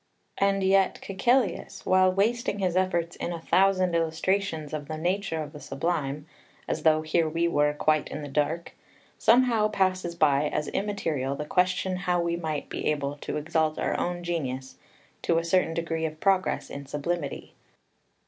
[0.39, 5.53] And yet Caecilius, while wasting his efforts in a thousand illustrations of the nature of
[5.53, 6.25] the Sublime,
[6.67, 8.73] as though here we were quite in the dark,
[9.19, 13.95] somehow passes by as immaterial the question how we might be able to exalt our
[13.95, 14.75] own genius
[15.21, 17.53] to a certain degree of progress in sublimity.